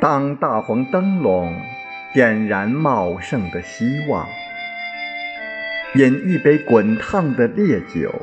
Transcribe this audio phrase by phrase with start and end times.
[0.00, 1.60] 当大红灯笼
[2.12, 4.28] 点燃茂盛的希望，
[5.96, 8.14] 饮一杯滚烫的烈酒，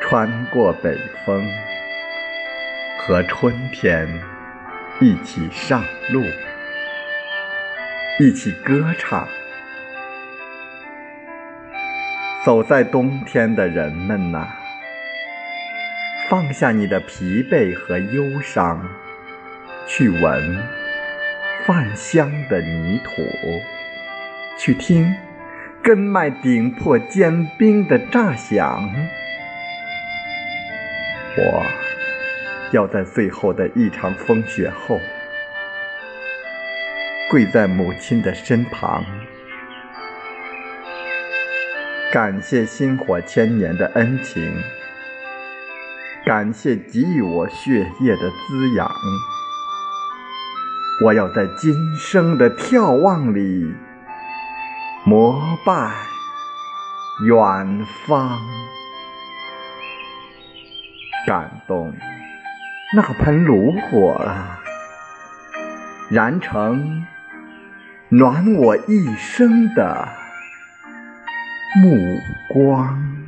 [0.00, 0.96] 穿过北
[1.26, 1.46] 风，
[3.00, 4.08] 和春天
[5.00, 6.24] 一起上路，
[8.18, 9.28] 一起歌唱。
[12.42, 14.48] 走在冬天的人们呐，
[16.30, 18.88] 放下你的疲惫和忧伤，
[19.92, 20.56] 去闻
[21.66, 23.10] 饭香的泥土，
[24.56, 25.12] 去听
[25.82, 28.88] 根脉顶破坚冰的炸响。
[31.36, 31.66] 我
[32.70, 35.00] 要在最后的一场风雪后，
[37.28, 39.04] 跪在母亲的身旁。
[42.12, 44.54] 感谢薪火千年的恩情，
[46.24, 48.88] 感谢给予我血液的滋养。
[51.02, 53.74] 我要在今生的眺望里
[55.06, 55.92] 膜拜
[57.24, 58.38] 远方，
[61.26, 61.94] 感动
[62.94, 64.60] 那盆炉火啊，
[66.10, 67.06] 燃成
[68.10, 70.08] 暖我一生的。
[71.76, 73.19] 目光。